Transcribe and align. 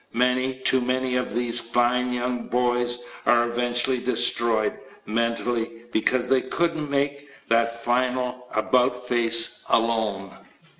Many, 0.13 0.55
too 0.61 0.81
many, 0.81 1.15
of 1.15 1.31
these 1.35 1.59
fine 1.59 2.11
young 2.11 2.47
boys 2.47 3.03
are 3.27 3.47
eventually 3.47 3.99
destroyed, 3.99 4.79
mentally, 5.05 5.69
because 5.91 6.27
they 6.27 6.41
could 6.41 6.75
not 6.75 6.89
make 6.89 7.27
that 7.49 7.83
final 7.83 8.47
"about 8.51 8.99
face" 9.07 9.63
alone. 9.69 10.31